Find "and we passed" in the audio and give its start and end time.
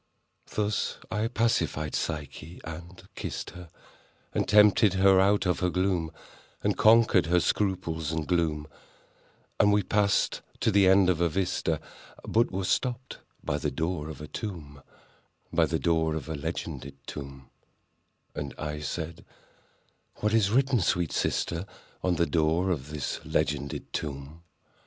9.59-10.41